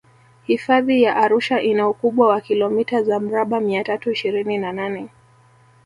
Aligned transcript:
hifadhi 0.43 1.01
ya 1.01 1.15
arusha 1.17 1.61
ina 1.61 1.89
ukubwa 1.89 2.27
wa 2.27 2.41
kilomita 2.41 3.03
za 3.03 3.19
mraba 3.19 3.59
mia 3.59 3.83
tatu 3.83 4.11
ishirini 4.11 4.57
na 4.57 4.73
nane 4.73 5.07